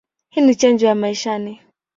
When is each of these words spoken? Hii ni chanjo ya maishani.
Hii 0.29 0.41
ni 0.41 0.55
chanjo 0.55 0.85
ya 0.87 0.95
maishani. 0.95 1.61